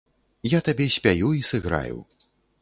[0.57, 1.97] Я табе спяю і сыграю.